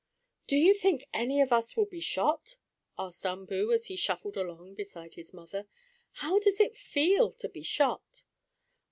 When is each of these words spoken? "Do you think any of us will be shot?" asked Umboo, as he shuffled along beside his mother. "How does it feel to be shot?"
"Do 0.47 0.55
you 0.57 0.73
think 0.73 1.07
any 1.13 1.41
of 1.41 1.51
us 1.53 1.77
will 1.77 1.85
be 1.85 1.99
shot?" 1.99 2.57
asked 2.97 3.23
Umboo, 3.23 3.71
as 3.71 3.85
he 3.85 3.95
shuffled 3.95 4.35
along 4.35 4.73
beside 4.73 5.13
his 5.13 5.31
mother. 5.31 5.67
"How 6.25 6.39
does 6.39 6.59
it 6.59 6.75
feel 6.75 7.31
to 7.33 7.47
be 7.47 7.61
shot?" 7.61 8.23